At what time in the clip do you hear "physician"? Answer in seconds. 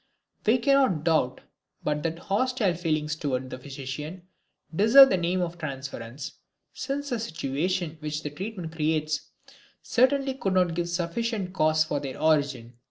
3.59-4.23